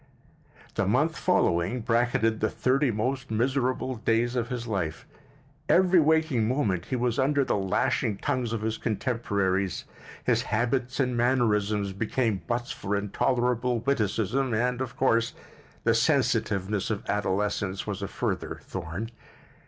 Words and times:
The 0.73 0.87
month 0.87 1.15
following 1.15 1.81
bracketed 1.81 2.39
the 2.39 2.49
thirty 2.49 2.89
most 2.89 3.29
miserable 3.29 3.97
days 3.97 4.35
of 4.35 4.49
his 4.49 4.65
life. 4.65 5.05
Every 5.69 5.99
waking 5.99 6.47
moment 6.47 6.85
he 6.85 6.95
was 6.95 7.19
under 7.19 7.45
the 7.45 7.55
lashing 7.55 8.17
tongues 8.17 8.51
of 8.51 8.63
his 8.63 8.79
contemporaries; 8.79 9.85
his 10.23 10.41
habits 10.41 10.99
and 10.99 11.15
mannerisms 11.15 11.93
became 11.93 12.41
butts 12.47 12.71
for 12.71 12.95
intolerable 12.95 13.77
witticisms 13.81 14.55
and, 14.55 14.81
of 14.81 14.97
course, 14.97 15.35
the 15.83 15.93
sensitiveness 15.93 16.89
of 16.89 17.07
adolescence 17.07 17.85
was 17.85 18.01
a 18.01 18.07
further 18.07 18.59
thorn. 18.63 19.11